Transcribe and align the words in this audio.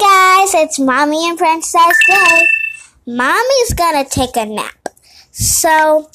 Guys, 0.00 0.54
it's 0.54 0.78
Mommy 0.80 1.28
and 1.28 1.38
Princess 1.38 1.96
Day. 2.08 2.46
Mommy's 3.06 3.74
gonna 3.74 4.04
take 4.04 4.34
a 4.34 4.44
nap. 4.44 4.88
So 5.30 6.10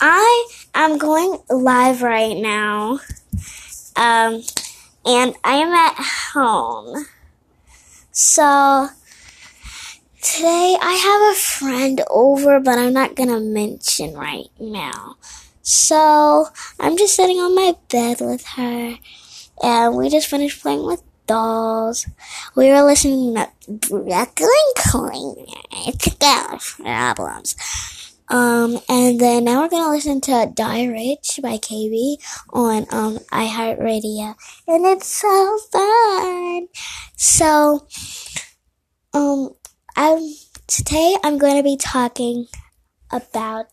I 0.00 0.48
am 0.74 0.98
going 0.98 1.38
live 1.48 2.02
right 2.02 2.36
now. 2.36 3.00
Um 3.96 4.42
and 5.06 5.34
I 5.42 5.54
am 5.54 5.72
at 5.72 5.94
home. 6.34 7.06
So 8.12 8.88
today 10.20 10.76
I 10.80 10.92
have 10.92 11.34
a 11.34 11.40
friend 11.40 12.02
over, 12.10 12.60
but 12.60 12.78
I'm 12.78 12.92
not 12.92 13.14
gonna 13.14 13.40
mention 13.40 14.14
right 14.14 14.50
now. 14.60 15.16
So 15.62 16.48
I'm 16.78 16.98
just 16.98 17.16
sitting 17.16 17.38
on 17.38 17.54
my 17.54 17.74
bed 17.90 18.20
with 18.20 18.44
her 18.56 18.98
and 19.62 19.96
we 19.96 20.10
just 20.10 20.28
finished 20.28 20.60
playing 20.60 20.84
with 20.84 21.02
dolls. 21.26 22.06
We 22.54 22.70
were 22.70 22.82
listening 22.82 23.34
to 23.34 23.48
Brooklyn 23.68 24.48
Cleaner 24.76 25.92
to 25.98 26.16
go 26.18 26.58
problems. 26.82 27.56
Um, 28.28 28.78
and 28.88 29.20
then 29.20 29.44
now 29.44 29.60
we're 29.62 29.68
gonna 29.68 29.94
listen 29.94 30.20
to 30.22 30.50
Die 30.54 30.86
Rich 30.86 31.40
by 31.42 31.58
KB 31.58 32.16
on 32.50 32.86
um 32.90 33.18
iHeartRadio, 33.30 34.34
and 34.66 34.86
it's 34.86 35.06
so 35.06 35.58
fun. 35.70 36.68
So, 37.16 37.86
um, 39.12 39.50
I'm 39.96 40.20
today 40.66 41.16
I'm 41.22 41.38
going 41.38 41.56
to 41.56 41.62
be 41.62 41.76
talking 41.76 42.46
about 43.10 43.66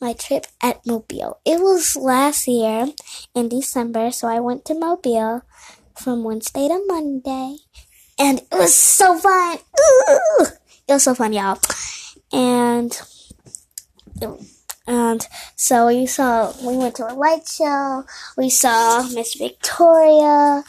my 0.00 0.12
trip 0.12 0.46
at 0.62 0.84
Mobile. 0.86 1.38
It 1.44 1.60
was 1.60 1.94
last 1.94 2.48
year 2.48 2.88
in 3.34 3.48
December, 3.48 4.10
so 4.10 4.26
I 4.26 4.40
went 4.40 4.64
to 4.66 4.74
Mobile 4.74 5.42
from 5.96 6.24
Wednesday 6.24 6.68
to 6.68 6.84
Monday, 6.86 7.56
and 8.18 8.38
it 8.38 8.48
was 8.52 8.74
so 8.74 9.18
fun. 9.18 9.58
Ooh! 9.58 10.46
It 10.88 10.92
was 10.92 11.04
so 11.04 11.14
fun, 11.14 11.32
y'all. 11.32 11.58
And 12.32 13.00
and 14.86 15.26
so 15.56 15.86
we 15.86 16.06
saw 16.06 16.52
we 16.66 16.76
went 16.76 16.96
to 16.96 17.06
a 17.06 17.14
light 17.14 17.46
show. 17.46 18.04
We 18.36 18.50
saw 18.50 19.02
Miss 19.14 19.34
Victoria. 19.34 20.64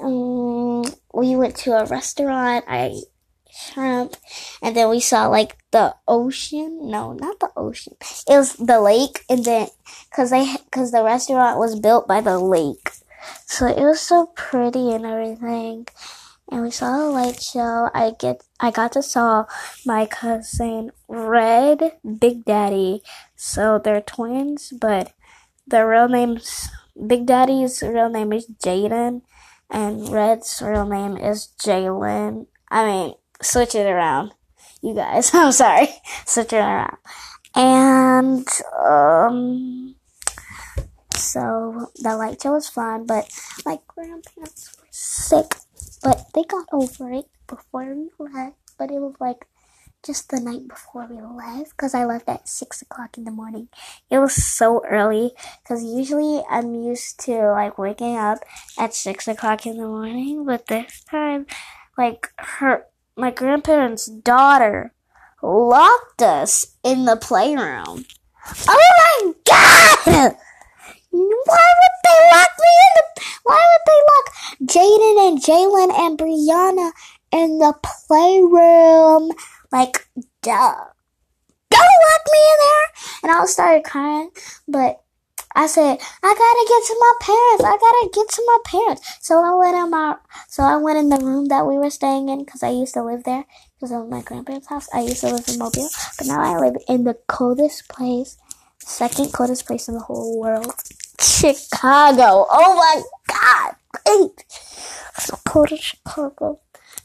Um, 0.00 0.84
we 1.12 1.36
went 1.36 1.56
to 1.58 1.72
a 1.72 1.86
restaurant. 1.86 2.64
I 2.66 3.02
shrimp, 3.52 4.16
and 4.62 4.74
then 4.74 4.88
we 4.88 5.00
saw 5.00 5.26
like 5.28 5.58
the 5.70 5.94
ocean. 6.08 6.90
No, 6.90 7.12
not 7.12 7.40
the 7.40 7.50
ocean. 7.56 7.94
It 8.28 8.36
was 8.36 8.54
the 8.54 8.80
lake, 8.80 9.24
and 9.28 9.44
then 9.44 9.68
because 10.10 10.30
they 10.30 10.56
because 10.64 10.90
the 10.92 11.04
restaurant 11.04 11.58
was 11.58 11.78
built 11.78 12.08
by 12.08 12.20
the 12.20 12.38
lake. 12.38 12.91
So 13.46 13.66
it 13.66 13.82
was 13.82 14.00
so 14.00 14.26
pretty 14.34 14.92
and 14.92 15.06
everything. 15.06 15.86
And 16.50 16.62
we 16.62 16.70
saw 16.70 17.08
a 17.08 17.10
light 17.10 17.40
show. 17.40 17.88
I 17.94 18.12
get 18.18 18.42
I 18.60 18.70
got 18.70 18.92
to 18.92 19.02
saw 19.02 19.46
my 19.86 20.06
cousin 20.06 20.90
Red 21.08 21.96
Big 22.04 22.44
Daddy. 22.44 23.02
So 23.36 23.80
they're 23.82 24.02
twins, 24.02 24.72
but 24.78 25.12
the 25.66 25.86
real 25.86 26.08
name's 26.08 26.68
Big 27.06 27.26
Daddy's 27.26 27.82
real 27.82 28.10
name 28.10 28.32
is 28.32 28.46
Jaden 28.46 29.22
and 29.72 30.08
Red's 30.10 30.62
real 30.64 30.86
name 30.86 31.16
is 31.16 31.48
Jalen. 31.58 32.46
I 32.70 32.84
mean, 32.84 33.14
switch 33.40 33.74
it 33.74 33.86
around. 33.86 34.32
You 34.82 34.94
guys, 34.94 35.30
I'm 35.34 35.52
sorry. 35.52 35.88
Switch 36.26 36.52
it 36.52 36.58
around. 36.58 36.96
And 37.54 38.46
um 38.84 39.94
so 41.32 41.90
the 41.96 42.14
light 42.14 42.42
show 42.42 42.52
was 42.52 42.68
fun, 42.68 43.06
but 43.06 43.30
my 43.64 43.78
grandparents 43.88 44.76
were 44.76 44.86
sick. 44.90 45.56
But 46.02 46.26
they 46.34 46.44
got 46.44 46.66
over 46.72 47.10
it 47.10 47.24
before 47.46 47.94
we 47.94 48.10
left. 48.18 48.56
But 48.76 48.90
it 48.90 49.00
was 49.00 49.14
like 49.18 49.46
just 50.04 50.28
the 50.28 50.40
night 50.40 50.68
before 50.68 51.06
we 51.08 51.22
left 51.22 51.70
because 51.70 51.94
I 51.94 52.04
left 52.04 52.28
at 52.28 52.48
six 52.48 52.82
o'clock 52.82 53.16
in 53.16 53.24
the 53.24 53.30
morning. 53.30 53.68
It 54.10 54.18
was 54.18 54.34
so 54.34 54.84
early 54.84 55.32
because 55.62 55.82
usually 55.82 56.42
I'm 56.50 56.74
used 56.74 57.18
to 57.20 57.50
like 57.52 57.78
waking 57.78 58.16
up 58.16 58.40
at 58.78 58.92
six 58.92 59.26
o'clock 59.26 59.64
in 59.64 59.78
the 59.78 59.86
morning, 59.86 60.44
but 60.44 60.66
this 60.66 61.02
time, 61.04 61.46
like 61.96 62.30
her, 62.36 62.84
my 63.16 63.30
grandparents' 63.30 64.04
daughter 64.04 64.92
locked 65.42 66.20
us 66.20 66.76
in 66.84 67.06
the 67.06 67.16
playroom. 67.16 68.04
Oh 68.68 69.22
my 69.24 69.32
god! 69.46 70.36
Why 71.12 71.68
would 71.78 71.96
they 72.04 72.30
lock 72.32 72.48
me 72.58 72.72
in 72.86 72.92
the? 72.96 73.22
Why 73.44 73.60
would 73.70 73.84
they 73.86 74.00
lock 74.10 74.26
Jaden 74.74 75.28
and 75.28 75.42
Jalen 75.42 75.92
and 75.98 76.18
Brianna 76.18 76.92
in 77.32 77.58
the 77.58 77.74
playroom? 77.82 79.32
Like, 79.70 80.06
duh. 80.42 80.74
Don't 81.70 81.80
lock 81.80 82.22
me 82.32 82.38
in 82.38 82.58
there. 82.60 82.86
And 83.22 83.32
I 83.32 83.46
started 83.46 83.84
crying, 83.84 84.30
but 84.68 85.02
I 85.54 85.66
said, 85.66 85.98
I 86.22 86.34
gotta 86.34 86.66
get 86.68 86.86
to 86.86 86.96
my 86.98 87.12
parents. 87.20 87.64
I 87.64 87.76
gotta 87.78 88.10
get 88.12 88.28
to 88.28 88.42
my 88.46 88.58
parents. 88.64 89.18
So 89.20 89.42
I 89.42 89.54
went 89.54 89.76
in 89.76 89.90
my, 89.90 90.16
so 90.48 90.62
I 90.62 90.76
went 90.76 90.98
in 90.98 91.08
the 91.10 91.18
room 91.18 91.46
that 91.48 91.66
we 91.66 91.76
were 91.78 91.90
staying 91.90 92.28
in 92.28 92.44
because 92.44 92.62
I 92.62 92.70
used 92.70 92.94
to 92.94 93.02
live 93.02 93.24
there 93.24 93.44
because 93.74 93.92
of 93.92 94.08
my 94.08 94.22
grandparents' 94.22 94.68
house. 94.68 94.88
I 94.94 95.00
used 95.00 95.20
to 95.20 95.28
live 95.28 95.46
in 95.48 95.58
Mobile, 95.58 95.90
but 96.16 96.26
now 96.26 96.40
I 96.40 96.58
live 96.58 96.76
in 96.88 97.04
the 97.04 97.18
coldest 97.26 97.88
place, 97.88 98.38
second 98.78 99.32
coldest 99.32 99.66
place 99.66 99.88
in 99.88 99.94
the 99.94 100.00
whole 100.00 100.40
world. 100.40 100.72
Chicago. 101.20 102.46
Oh 102.50 102.74
my 102.74 103.02
god. 103.42 103.74
Great. 103.92 104.44
So 105.18 105.38
cold 105.46 105.72
in 105.72 105.78
Chicago. 105.78 106.60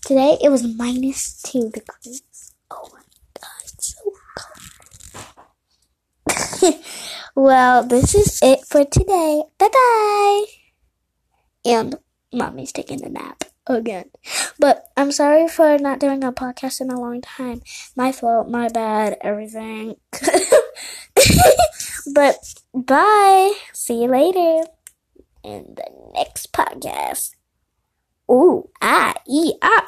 Today 0.06 0.38
it 0.42 0.50
was 0.50 0.64
minus 0.64 1.42
two 1.42 1.70
degrees. 1.70 2.54
Oh 2.72 2.90
my 2.94 3.02
god, 3.40 3.64
it's 3.66 3.96
so 3.96 4.12
cold. 6.64 6.76
well, 7.36 7.84
this 7.84 8.16
is 8.16 8.40
it 8.42 8.66
for 8.66 8.86
today. 8.86 9.44
Bye 9.58 9.70
bye. 9.72 10.46
And 11.66 11.96
mommy's 12.32 12.72
taking 12.72 13.04
a 13.04 13.10
nap 13.10 13.44
again. 13.66 14.12
But 14.60 14.86
I'm 14.96 15.12
sorry 15.12 15.48
for 15.48 15.78
not 15.78 16.00
doing 16.00 16.24
a 16.24 16.32
podcast 16.32 16.82
in 16.82 16.90
a 16.90 17.00
long 17.00 17.22
time. 17.22 17.62
My 17.96 18.12
fault, 18.12 18.50
my 18.50 18.70
bad, 18.70 19.18
everything. 19.22 19.98
but 22.14 22.38
bye. 22.74 23.54
See 23.74 24.04
you 24.04 24.08
later 24.08 24.64
in 25.48 25.76
the 25.76 25.88
next 26.14 26.52
podcast. 26.52 27.32
Ooh, 28.30 28.70
ah, 28.82 29.14
e, 29.26 29.54
ah. 29.62 29.86